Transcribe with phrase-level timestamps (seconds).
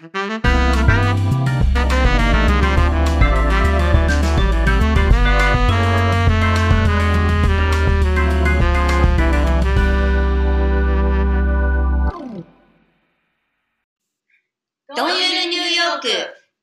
[0.00, 0.12] どんゆ
[15.28, 16.08] るニューヨーク？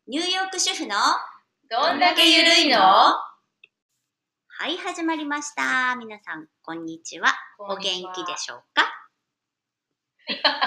[0.07, 0.95] ニューヨーク主婦の？
[1.69, 2.79] どんだけゆるいの？
[2.79, 3.21] は
[4.67, 5.95] い、始まりました。
[5.97, 7.35] 皆さん、こんにちは。
[7.59, 7.85] お元気
[8.25, 8.81] でしょうか？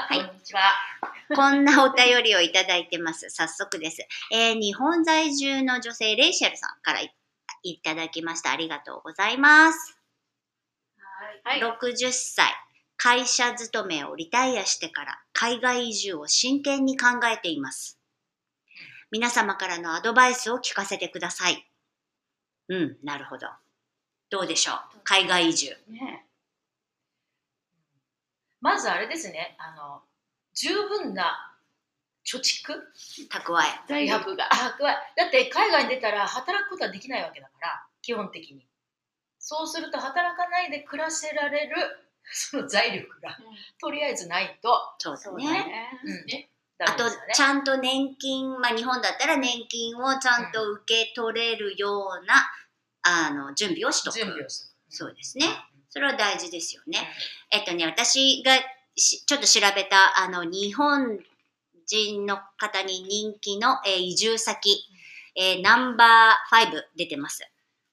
[0.08, 0.24] はい。
[0.24, 0.60] こんにちは。
[1.36, 3.30] こんなお便りをいただいてます。
[3.30, 4.06] 早速です。
[4.32, 7.14] えー日本在住の女性、レイシェルさんからい
[7.62, 8.50] いただきました。
[8.52, 9.96] ありがとうございます。
[11.44, 11.60] はい。
[11.60, 12.52] 60歳、
[12.96, 17.98] 会社勤めをリタイアしてから海外移住を真剣に考えています。
[19.10, 21.66] 皆様からのアドバイスを聞かせてください。
[22.68, 23.48] うん、なるほど。
[24.30, 25.00] どうでしょう？
[25.04, 25.76] 海外移住。
[25.88, 26.26] ね
[28.60, 30.02] まずあれですね、あの、
[30.54, 31.50] 十分な
[32.24, 32.74] 貯蓄？
[33.28, 33.88] 蓄え。
[33.88, 34.44] 財力が。
[34.52, 38.66] あ加えだって海外に出たら働くことはできないわけだから、基本的に。
[39.38, 41.76] そうすると働かないで暮らせられる
[42.30, 43.36] その財力が、
[43.80, 45.44] とりあえずないと、そうだそうね。
[45.46, 46.00] だね。
[46.04, 46.50] うん
[46.82, 52.50] あとちゃんと年金、まあ日本だったら年金をちゃんと受け取れるような、
[53.02, 54.14] あの、準備をしとく。
[54.14, 54.70] 準備をする。
[54.88, 55.44] そうですね。
[55.90, 57.06] それは大事ですよね。
[57.50, 58.62] えっとね、私がし
[58.96, 61.18] ちょっと調べた、あの、日本
[61.86, 64.84] 人の方に人気の、えー移住先、
[65.36, 67.42] えーナンバー5出てます。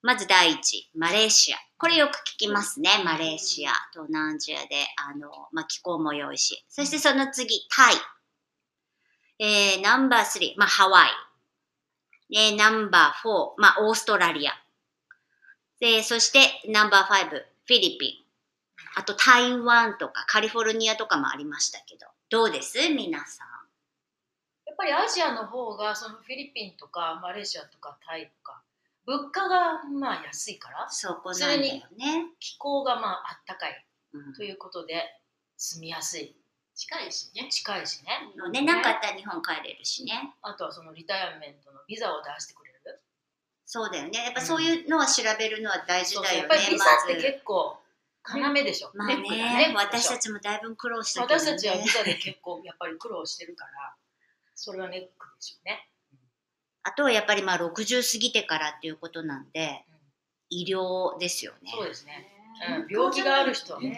[0.02, 1.58] まず第一、マレーシア。
[1.78, 2.90] これよく聞きますね。
[3.04, 6.64] マレーシア、東南アジアで、あの、まあ、気候も良いし。
[6.70, 7.96] そしてその次、タイ。
[9.40, 11.10] えーナンバー3、まあ、ハワイ。
[12.36, 14.54] えーナンバー4、まあ、オーストラリア。
[15.80, 18.27] で、そしてナンバー5、フィリピン。
[18.98, 22.80] あと台湾とかカリフォルニアとかもありましたけど、どうです？
[22.90, 23.48] 皆さん。
[24.66, 28.64] やっぱりアジアの方がそのフィリピンとかマレーシアとかタイとか
[29.06, 32.26] 物価がまあ安いからそこなんだよね。
[32.40, 35.04] 気候がまああったかいうんということで
[35.58, 36.36] 住みやすい
[36.76, 37.50] 近いしね。
[37.52, 40.34] 近いしねのね、なんかあったら日本帰れるしね。
[40.42, 43.00] あとはそのリタイアメントのビザを出してくれる？
[43.70, 44.24] そうだよね。
[44.24, 46.56] やっぱそういうのは調べるのは大事そうそうだよね。
[46.56, 47.16] やっぱりビザって。
[47.16, 47.78] 結構
[48.36, 51.40] 要でしょ、まあネックだね私たちもだいぶ苦労したけど、ね。
[51.40, 53.96] 私たちはビザで結構やっぱり苦労してるから
[54.56, 55.90] それはネックでしょうね、
[56.84, 59.98] あとはやっぱりまあ60過ぎてからっていうことなんで、うん
[60.50, 61.72] 医療ですよね。
[61.74, 62.28] そうですね、
[62.80, 63.98] うん、病気がある人はね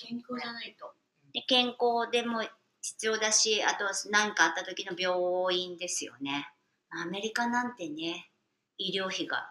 [0.00, 0.92] 健康じゃないと。
[1.32, 2.42] で健康でも
[2.80, 6.48] 必要だし、あとは何かあった時の病院ですよね。
[6.90, 8.30] アメリカなんてね、
[8.76, 9.50] 医療費が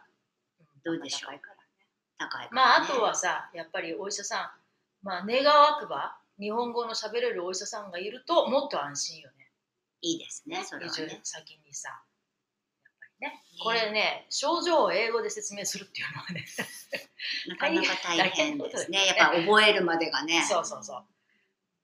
[0.83, 1.33] どうでしょう
[2.22, 2.50] 高いね。
[2.52, 4.54] まああとはさやっぱりお医者さ
[5.04, 9.52] んまあ願わくば日本語の喋れるお医者さんがいるともっと安心よね
[10.02, 11.20] いいですね、それはね。
[11.24, 11.90] 先にさ
[13.20, 16.46] やっぱりねこれね症状を英語で説明するっていうのはね
[17.48, 19.06] なかなか大変ですね。
[19.06, 20.44] や大変っぱ覚えるまでがね。
[20.44, 21.06] そうそうそう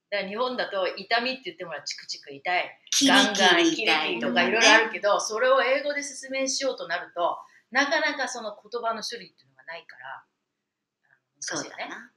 [0.09, 4.85] だから日本だと痛みって言ってもらチクチク痛いガンガンキリとかいろいろあね。
[4.85, 7.37] るけどそれを英語で説明しようとなると
[7.71, 10.23] なかなかその言葉の種類っていうのがないから
[11.35, 11.83] 難しいよね。
[11.83, 12.11] だな。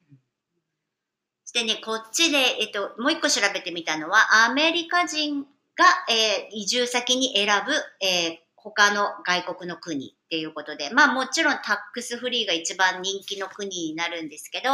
[1.44, 14.68] そしてね、こっちで、えっと、もう一個調べてみたのは、アメリカ人が、えー移住先に選ぶ、えー他の外国の国っていうことで、まあもちろんタックスフリーが一番人気の国になるんですけど、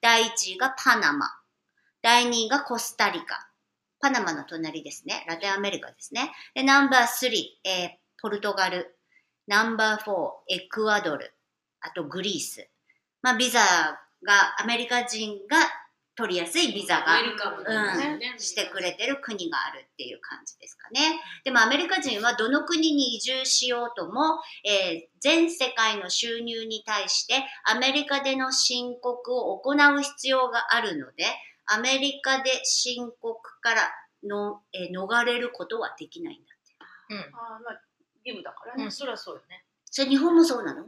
[0.00, 1.26] 第1位がパナマ、
[2.02, 3.50] 第2位がコスタリカ、
[4.00, 6.30] パナマの隣ですね、ラテンアメリカですね。
[6.54, 7.30] で、ナンバー3、
[7.64, 7.90] えー
[8.22, 8.96] ポルトガル、
[9.48, 11.34] ナンバー4、エクアドル、
[11.82, 12.68] あとグリース。
[13.22, 13.60] まあビザ
[14.22, 15.56] が、アメリカ人が
[16.14, 21.20] 取りやすいビザが、うん、してくれてる国があるっていう感じですかね。
[21.44, 31.24] でもアメリカ人はどの国に移住しようとも、えー全世界の収入に対してアメリカでの申告を行う必要があるので、
[31.66, 33.82] アメリカで申告から
[34.24, 36.66] の、えー逃れることはできないんだっ
[37.08, 37.14] て。
[37.14, 37.80] うんあーまあ
[38.24, 38.90] 義務だからねうん、。
[38.92, 39.64] そりゃそうよね。
[39.90, 40.84] それ日本もそうなの？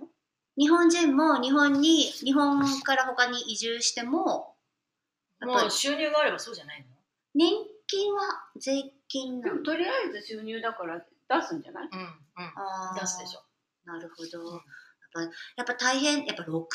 [0.56, 4.54] 日本人も日本に、日本から他に移住しても、
[5.40, 6.86] やっぱりもう収入があればそうじゃないの？
[7.34, 7.52] 年
[7.86, 8.20] 金は
[8.56, 9.62] 税金なの？
[9.62, 11.88] とりあえず収入だから出すんじゃない？
[11.92, 12.08] うん、うん。
[13.00, 13.42] 出すでしょ。
[13.84, 14.40] なるほど。
[14.40, 14.60] うん
[15.16, 16.66] やっぱやっぱ大変、やっぱ60、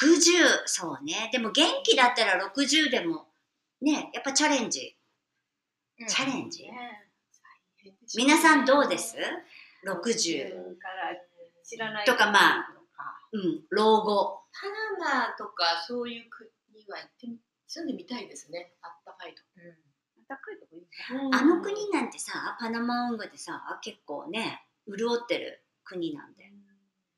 [0.66, 1.30] そうね。
[1.34, 3.28] でも元気だったら60でも、
[3.82, 4.96] ね、やっぱチャレンジ。
[6.00, 6.64] うんチャレンジ？
[6.64, 7.06] ね
[8.16, 9.18] 皆さんどうです
[9.86, 10.78] ?60。
[10.80, 11.18] から
[11.66, 12.74] 知らないとかまあ
[13.32, 14.44] うん、老後。
[14.52, 14.68] パ
[15.06, 16.50] ナマとかそういう国
[16.90, 17.38] は行ってみ
[17.68, 18.74] 住んでみたいですね。
[18.82, 19.44] あったかいと。
[19.58, 19.76] うん。
[20.28, 20.88] かいとこいいね。
[21.34, 26.52] あの国なんてさパナマ運河でさ結構ね潤ってる国なんで。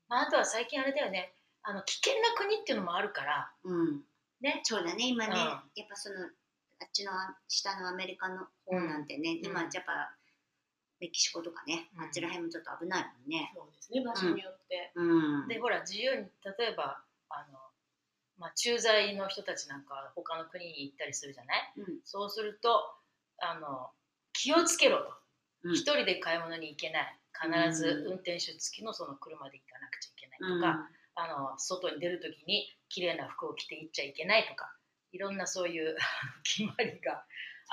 [0.08, 1.32] まあ、あとは最近あれだよね。
[1.62, 3.50] あの危険な国っていうのもあるから。
[3.64, 4.04] うん。
[4.40, 4.60] ね。
[4.64, 5.08] そうだね。
[5.08, 5.38] 今ね、うん。
[5.38, 7.12] やっぱそのあっちの
[7.48, 9.50] 下のアメリカの方なんてね、うん。
[9.50, 10.14] 今やっぱ
[11.02, 12.04] メキシコとかね、うん。
[12.04, 13.50] あっちらへんもちょっと危ないもんね。
[13.56, 15.48] そうですね場所によって、うん。
[15.48, 17.58] でほら自由に例えばあの、
[18.38, 21.72] まあ、駐在の人たちなんかは他の国に行ったりするじゃない？
[21.78, 21.98] うん。
[22.04, 22.70] そうすると
[23.38, 23.90] あの
[24.32, 25.10] 気をつけろと。
[25.64, 25.74] うん。
[25.74, 27.18] 一、人で買い物に行けない。
[27.34, 34.72] 必ず運転手付きのその車で行かなくちゃいけないとか、あの外に出る時に綺麗な服を着て行っちゃいけないとか
[35.12, 35.96] いろんなそういう
[36.44, 37.24] 決まりが。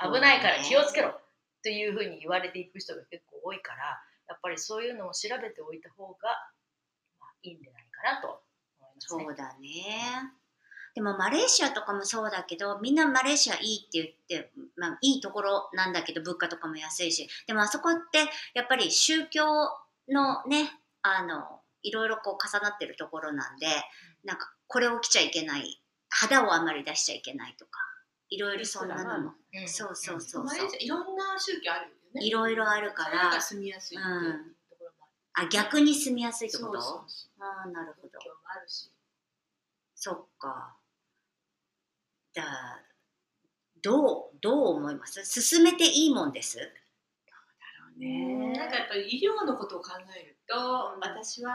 [0.02, 1.20] 危ないから気をつけろ
[1.62, 6.28] というふうに言われていく人が結構多いからやっぱりそういうのを調べておいた方が、
[7.18, 8.42] まあ、いいんじゃないかなと
[8.78, 9.24] 思いますね。
[9.24, 10.40] そうだね。
[10.94, 18.18] でもマレーシアとかもそうだけどみんなマレーシアいいって言って、まあ、いいところなんだけど物価とかも安いしでもあそこって
[18.54, 19.44] やっぱり宗教
[20.08, 20.68] のね
[21.02, 23.66] あのいろいろこう重なってるところなんで
[24.24, 27.78] なんかこれを着ちゃいけない肌をあんまり出しちゃいけないとか
[28.30, 29.34] いろいろそんなのも。
[29.52, 30.46] うんそうそうそう
[30.78, 32.24] いろんな宗教あるよね。
[32.26, 33.40] いろいろあるから。
[33.40, 34.06] 住みやすいうと
[34.78, 36.72] ころもあ逆に住みやすいってこと？
[36.72, 37.44] そうそうそう。
[37.44, 38.18] ああなるほど。
[39.96, 40.76] そっか。
[42.32, 42.42] だ
[43.82, 45.24] どう、どう思います？
[45.24, 46.58] 進めていいもんです？
[47.98, 48.52] ね。
[48.56, 50.54] なんかやっぱり医療のことを考えると、
[51.00, 51.52] 私は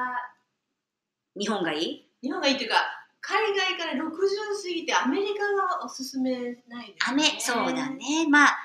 [1.40, 2.10] 日本がいい？
[2.22, 8.30] 日本がいいっていうか海外から60過ぎてアメリカはおすすめないですねアメ、そうだね。
[8.30, 8.58] まあ、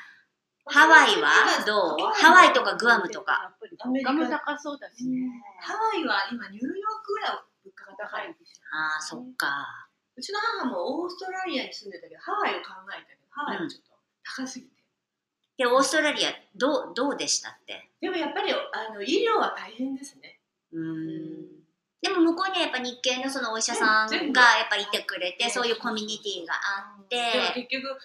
[0.67, 2.13] ハワイはどう？
[2.13, 3.49] ハワイとかグアムとか。
[3.49, 5.27] やっぱり物価も高そうだしね。
[5.61, 8.77] ハワイは今ニューヨークぐらい物価が高い高いでしょ。
[8.77, 9.89] ああ、そっか。
[10.17, 13.91] うちの母もオーストラリアに住んでたけどハワイを考えたけどハワイはちょっと
[14.37, 14.73] 高すぎて、
[15.57, 17.89] で、オーストラリア、どう、どうでしたって？
[18.01, 20.39] でもやっぱりあの医療は大変ですね
[20.73, 21.60] うーん。
[22.03, 27.99] でも向こうにはやっぱ日系のそのお医者さんがやっぱいてくれて、うんそういうコミュニティがあって、でも結局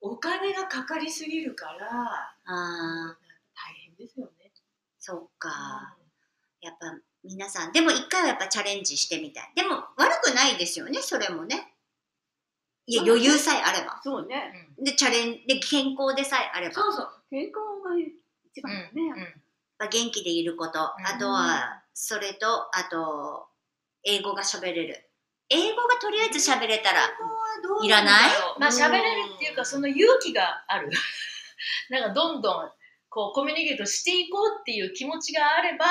[0.00, 3.16] お金がかかりすぎるからああ、
[3.54, 4.52] 大変ですよね
[4.98, 5.96] そっか。
[6.60, 9.52] やっぱ皆さん、でも一回はやっぱチャレンジしてみたい。
[9.56, 11.74] でも悪くないですよね、それもね。
[12.86, 14.00] いや、余裕さえあれば。
[14.02, 14.68] そうね。
[14.78, 16.74] で、チャレンで、健康でさえあれば。
[16.74, 19.34] そうそう健康が一番だね。
[19.78, 23.48] まあ、元気でいること、あとは、それと、あと、
[24.04, 25.10] 英語が喋れる。
[25.48, 27.00] 英語がとりあえず喋れたら、
[27.82, 28.30] いらない？
[28.60, 30.90] まあ喋れるっていうかその勇気がある。
[31.90, 32.72] なんかどんどん
[33.08, 35.86] こうコミュニケートしていこうっていう気持ちがあれば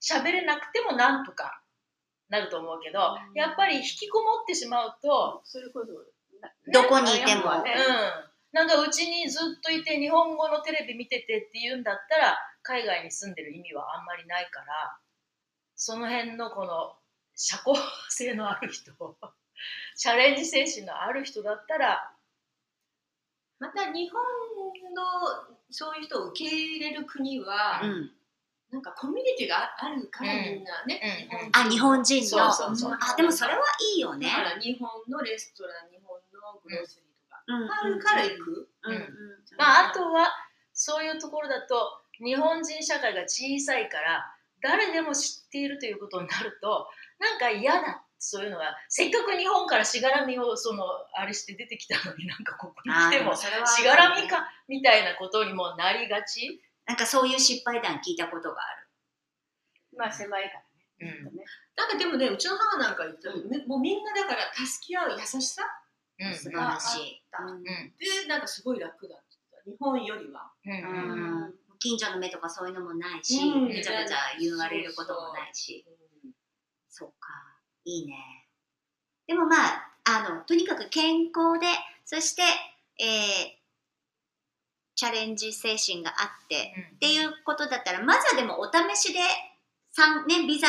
[0.00, 1.62] 喋れなくてもなんとか
[2.30, 5.92] なると思うけどやっぱり引きこもってしまうと、それこそ、
[6.40, 7.50] などこにいても。
[7.52, 7.64] うん。
[8.52, 14.96] なんかうちにずっといて日本語のテレビ見ててっていうんだったら海外に住んでる意味はあんまりないから
[15.76, 16.94] その辺のこの
[17.34, 17.76] 社交
[18.08, 18.92] 性のある人
[19.96, 22.12] チャレンジ精神のある人だったら
[23.58, 24.20] また日本
[24.94, 25.02] の
[25.70, 28.10] そういう人を受け入れる国は、うん。
[28.70, 32.44] なんかコミュニティがあるからうんみんなね、うんあ、日本人の。
[32.44, 33.60] あ、でもそれは
[33.94, 34.26] いいよね。
[34.26, 34.34] だ。
[34.34, 37.70] から日本のレストラン日本のグロスリーとか、うん。
[37.70, 38.94] あるから行く、うん。
[38.94, 39.08] うん。
[39.56, 40.28] まあ、あとは
[40.72, 44.33] そういうところだと日本人社会が小さいから
[44.64, 46.88] 誰でも知っているということになると
[47.20, 48.00] なんか嫌だ。
[48.26, 53.44] そういうのがせっかく日本からしがらみをそのあれして出てきたのになんかここに来てもし
[53.84, 58.88] がらみかみたいなことにもなりがち、なんかそういう失敗談聞いたことがある。
[59.98, 61.18] まあ狭いからね。
[61.26, 61.36] うん。
[61.36, 61.44] ね。
[61.76, 65.62] なんかでもねうちの母なんか言ったら、うめもうみんなだから助け合う優しさ
[66.18, 66.34] うん。
[66.34, 67.22] 素晴らしい。
[67.32, 67.62] あうん。
[67.62, 69.70] でなんかすごい楽だって言った。
[69.70, 70.50] 日本よりは。
[70.64, 70.72] うん。
[70.72, 75.84] ううんん近所の目とかそういうのもないし、うんめちゃめちゃ言われることもないし。
[76.88, 77.28] そうか、
[77.84, 78.48] いいね。
[79.26, 81.66] でもまあ、あの、とにかく健康で、
[82.06, 82.42] そして、
[82.98, 83.64] えー
[84.96, 89.18] チャレンジ精神があって、っていうことだったら、まずはでもお試しで、
[89.90, 90.68] 三ね、ビザ、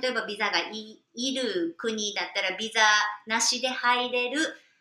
[0.00, 2.80] 例えばビザがいいる国だったら、ビザ
[3.26, 4.38] なしで入れる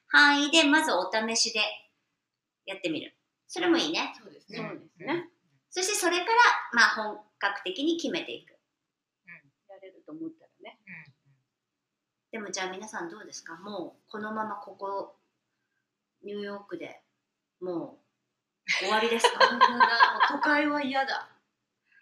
[0.07, 1.59] 範囲で、まずお試しで
[2.67, 3.17] やってみる。
[3.47, 4.13] それもいいね。
[4.15, 5.32] そうですね、そうですね。
[5.73, 6.31] そしてそれから、
[6.73, 8.51] まあ本格的に決めていく。
[9.67, 10.79] やれると思ったらね。
[12.31, 13.55] でもじゃあ皆さんどうですか？
[13.57, 15.15] もうこのままここ
[16.23, 17.01] ニューヨークで
[17.59, 17.99] も
[18.67, 19.39] う終わりですか？
[20.31, 21.29] 都会は嫌だ。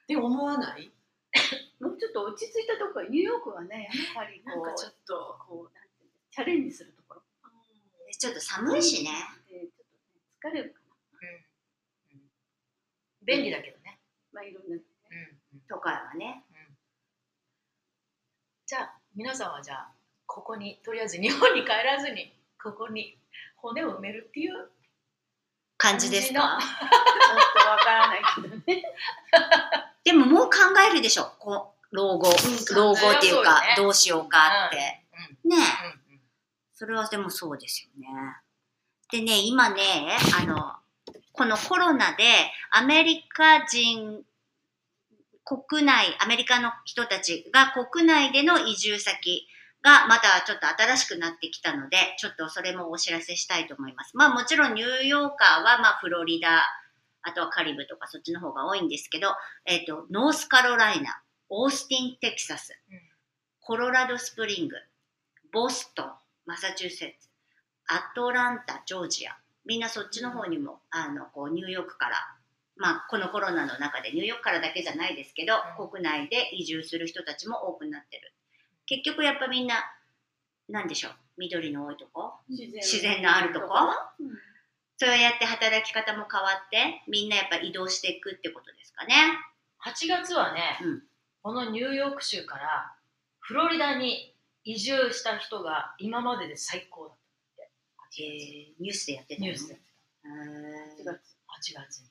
[0.04, 0.92] って思わない？
[1.80, 5.90] もうちょっと落ち着いたところ、ニューヨークはね、やっぱりなんかちょっと、こうなんて
[6.30, 7.22] チャレンジするところ。
[8.20, 9.12] ちょっと寒いしね。
[9.50, 10.81] でちょっとね、疲れるか
[13.26, 14.00] 便利だけどね。
[14.34, 14.78] まあいろんなうんう
[15.58, 16.44] ん都会はね。
[16.50, 16.58] うん
[18.66, 19.92] じゃあ皆さんはじゃあ
[20.26, 23.18] ここにとりあえず日本に帰らずにここに
[23.58, 24.72] 骨を埋めるっていう
[25.78, 26.58] 感じですか？
[26.60, 28.84] ちょっとわからないけどね。
[30.06, 30.52] でももう考
[30.90, 31.36] えるでしょ。
[31.38, 32.30] こう老後、
[32.76, 34.78] 老後っていうか、ねどうしようかって。
[34.78, 35.04] ね
[35.44, 35.48] え。
[35.48, 36.02] うんうん
[36.74, 38.08] それはでもそうですよね。
[39.12, 40.81] でね、今ね、あの、
[41.42, 42.24] このコロナで
[42.70, 44.22] アメリカ人、
[45.44, 49.48] 国内、アメリカの人たちが国内での移住先
[49.82, 54.16] がまたちょっと新しくなってきたので、ちょっとそれもお知らせしたいと思います。
[54.16, 56.62] まあもちろんニューヨーカーはまあフロリダ、
[57.24, 59.30] あとはカリブとかそっちの方が多いんですけど、
[59.66, 63.00] えっ、と、ノースカロライナ、オースティン、テキサス、うん
[63.64, 64.76] コロラドスプリング、
[65.52, 66.12] ボストン、
[66.46, 67.30] マサチューセッツ、
[67.88, 72.16] アトランタ、ジョージア、みんなそっちの方にも、あのこうニューヨークから、
[72.78, 78.34] まあ、このコロナの中でニューヨークからだけじゃないですけど、うん国内で移住する人たちも多くなってる。
[78.86, 79.76] 結局やっぱみんな、
[80.68, 82.34] なんでしょう、緑の多いとこ？
[82.50, 83.68] 自自然のあるとこ？
[84.20, 84.30] うん。
[84.98, 89.16] そうやって働き方も変わって、みんなやっぱ移動していくってことですかね。
[89.84, 91.04] 8月はね、うん。
[91.42, 92.94] このニューヨーク州から
[93.40, 97.16] フロリダに移住した人が今までで最高だ
[98.20, 99.48] えー、ニュースでやってたの？
[99.48, 102.00] ニュースでへー8月8月。
[102.04, 102.10] に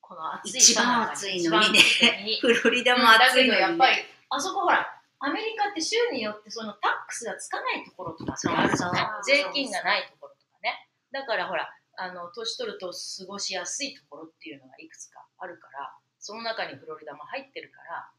[0.00, 1.80] この暑い一番暑いのにね。
[2.40, 3.66] フロリダも暑いのに、ね。
[3.66, 3.96] どやっぱり
[4.30, 4.86] あそこほら
[5.20, 10.88] アメリカって州によってそのタックスがつかないところとかそうあるじゃない税金がないところとかね。
[11.10, 18.10] だからほらあの年取ると過ごしやすいところっていうのがいくつかあるからその中にフロリダも入ってるから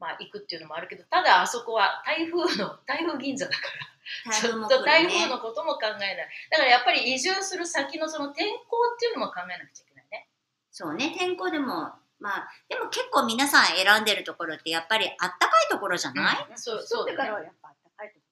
[0.00, 3.62] まあ行くっていうのもあるけどただあそこは台風の 台風銀座だか
[4.26, 6.16] らちょっと台風のことも考えない。
[6.50, 10.28] だからやっぱり移住する先のその天候っていうのも考えなくちゃいけないね。
[10.70, 16.58] そうね、天候でも、まあ、でも結構皆さん選んでるところってやっぱりあったかいところじゃない、うん。
[16.58, 18.26] そうそそううだねからはやっぱ暖かいとこ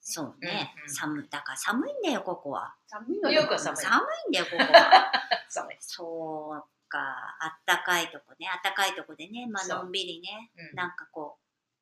[0.00, 1.28] そうね、うんうん寒い。
[1.28, 2.74] だから寒いんだよ、ここは。
[2.86, 3.76] 寒いのニューヨークは寒い。
[3.82, 5.12] 寒いんだよ、ここは。
[5.48, 6.98] そうねそうか、
[7.40, 10.76] あったかいとこね、あったかいとこでね、まあのんびりね、うん。
[10.76, 11.38] なんかこ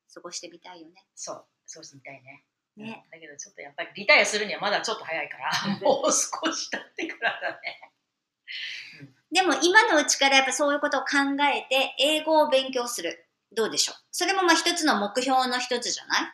[0.09, 1.05] う、過ごしてみたいよね。
[1.15, 1.45] そう。
[1.65, 2.45] そうしてみたいね。
[2.77, 3.05] ね。
[3.11, 7.91] だけどちょっとやっぱりリタイアするにはまだちょっと早いから もう少し経ってからだね。
[9.31, 11.07] でも今のうちからやっぱそういうことを考
[11.53, 13.27] えて、英語を勉強する。
[13.53, 13.95] どうでしょう？
[14.11, 16.33] それもまあ一つの目標の一つじゃない、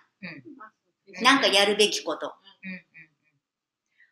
[1.17, 1.23] うん。
[1.23, 2.35] なんかやるべきこと。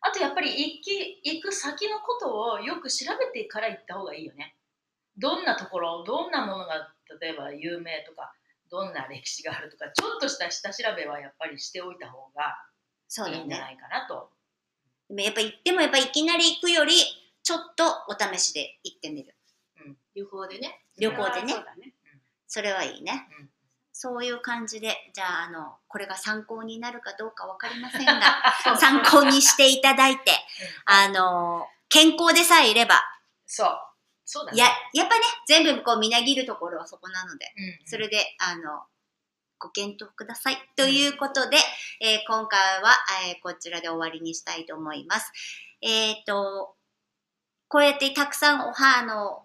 [0.02, 4.56] うんうんうんあとやっぱり行き行く先のことをよく調べてから行った方がいいよね
[5.18, 6.88] どんなところどんなものが
[7.20, 8.32] 例えば有名とか
[8.70, 12.56] どんな歴史があるとかちょっとした下調べはやっぱりしておいた方が。
[13.28, 14.30] いいんじゃないかなと
[15.08, 16.94] でもやっぱ行ってもやっぱいきなり行くより、
[17.42, 19.34] ちょっとお試しで行ってみる。
[20.14, 20.84] 旅行でね。
[20.96, 21.92] 旅行でねそうだね
[22.46, 23.28] それはいいね。
[23.40, 23.50] うん
[24.02, 28.42] そういう感じで、じゃあ、あの、これが参考になるかどうかわかりませんが、
[28.80, 30.32] 参考にしていただいて、
[30.86, 33.04] あの、健康でさえいれば、
[33.46, 33.78] そう。
[34.24, 34.58] そうだね。
[34.58, 37.78] や、やっぱね、全部こうみなぎるところはそこなので、うんうん。
[37.84, 38.86] それで、あの、
[39.58, 40.56] ご検討ください。
[40.76, 41.58] ということで、
[42.00, 42.96] えー今回は、
[43.28, 45.30] えーこちらで終わりにしたいと思います。
[45.82, 46.74] えっ、と、
[47.68, 49.44] こうやってたくさんおは、あの、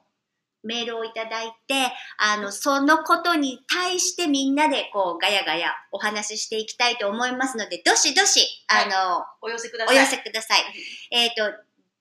[0.65, 9.98] メールをいただいて、あの、そのことに対してみんなでこうガヤガヤお話ししていきたいと思いますので、どしどし、あの、お寄せください。
[9.98, 10.60] お寄せください。
[11.12, 11.43] えっ、と、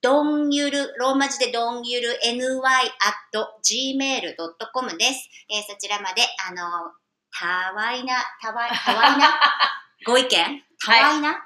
[0.02, 5.28] どんゆる、ローマ字でどんゆる ny.gmail.com です。
[5.50, 6.92] えーそちらまで、あの、
[7.32, 9.40] たわいな、たわい、たわいな、
[10.06, 10.64] ご意見？
[10.84, 11.40] たわいな、か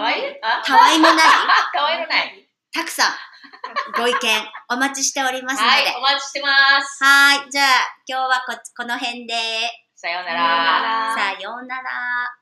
[0.00, 0.62] わいいあ？
[0.64, 1.26] たわいのない？
[1.72, 2.48] かわいのない。
[2.72, 3.12] たくさん、
[3.96, 4.18] ご意見
[4.70, 5.68] お待ちしておりますので。
[5.68, 6.48] はい、お待ちしてま
[6.82, 7.04] す。
[7.04, 7.66] はい、じゃあ
[8.06, 9.34] 今日はここの辺で。
[9.94, 11.14] さようなら。
[11.14, 12.38] さようなら。